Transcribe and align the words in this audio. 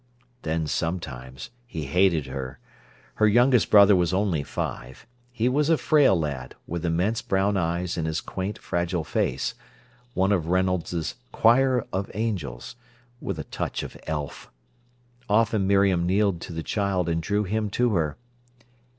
Then 0.41 0.65
sometimes 0.65 1.51
he 1.67 1.85
hated 1.85 2.25
her. 2.25 2.57
Her 3.17 3.27
youngest 3.27 3.69
brother 3.69 3.95
was 3.95 4.15
only 4.15 4.41
five. 4.41 5.05
He 5.31 5.47
was 5.47 5.69
a 5.69 5.77
frail 5.77 6.17
lad, 6.17 6.55
with 6.65 6.83
immense 6.83 7.21
brown 7.21 7.55
eyes 7.55 7.99
in 7.99 8.05
his 8.05 8.19
quaint 8.19 8.57
fragile 8.57 9.03
face—one 9.03 10.31
of 10.31 10.47
Reynolds's 10.47 11.17
"Choir 11.31 11.85
of 11.93 12.09
Angels", 12.15 12.75
with 13.21 13.37
a 13.37 13.43
touch 13.43 13.83
of 13.83 13.95
elf. 14.07 14.49
Often 15.29 15.67
Miriam 15.67 16.07
kneeled 16.07 16.41
to 16.41 16.51
the 16.51 16.63
child 16.63 17.07
and 17.07 17.21
drew 17.21 17.43
him 17.43 17.69
to 17.69 17.93
her. 17.93 18.17